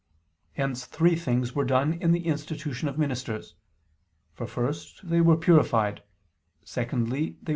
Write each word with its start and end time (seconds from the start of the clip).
Hence 0.53 0.85
three 0.85 1.15
things 1.15 1.53
were 1.53 1.63
done 1.63 1.93
in 1.93 2.11
the 2.11 2.25
institution 2.25 2.87
of 2.87 2.97
ministers: 2.97 3.53
for 4.33 4.47
first, 4.47 5.07
they 5.07 5.21
were 5.21 5.37
purified; 5.37 6.01
secondly, 6.63 7.07
they 7.07 7.21
were 7.21 7.21
adorned 7.21 7.39
[*'Ornabantur.' 7.45 7.49